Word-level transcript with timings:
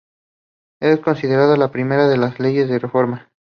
Es 0.81 0.99
considerada 0.99 1.55
la 1.57 1.69
primera 1.71 2.07
de 2.07 2.17
las 2.17 2.39
leyes 2.39 2.67
de 2.67 2.79
Reforma. 2.79 3.29